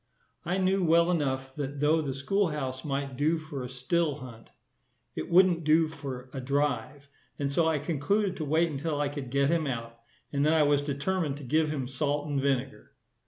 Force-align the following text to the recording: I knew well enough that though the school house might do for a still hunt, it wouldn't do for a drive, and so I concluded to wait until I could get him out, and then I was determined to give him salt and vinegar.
I 0.45 0.57
knew 0.57 0.83
well 0.83 1.11
enough 1.11 1.53
that 1.57 1.79
though 1.79 2.01
the 2.01 2.15
school 2.15 2.47
house 2.47 2.83
might 2.83 3.15
do 3.17 3.37
for 3.37 3.61
a 3.61 3.69
still 3.69 4.15
hunt, 4.15 4.49
it 5.15 5.29
wouldn't 5.29 5.63
do 5.63 5.87
for 5.87 6.31
a 6.33 6.41
drive, 6.41 7.07
and 7.37 7.51
so 7.51 7.67
I 7.67 7.77
concluded 7.77 8.35
to 8.37 8.45
wait 8.45 8.71
until 8.71 8.99
I 8.99 9.09
could 9.09 9.29
get 9.29 9.51
him 9.51 9.67
out, 9.67 9.99
and 10.33 10.43
then 10.43 10.53
I 10.53 10.63
was 10.63 10.81
determined 10.81 11.37
to 11.37 11.43
give 11.43 11.69
him 11.71 11.87
salt 11.87 12.27
and 12.27 12.41
vinegar. 12.41 12.93